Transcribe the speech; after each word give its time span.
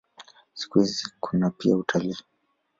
Siku 0.53 0.79
hizi 0.79 1.11
kuna 1.19 1.49
pia 1.49 1.77
utalii. 1.77 2.17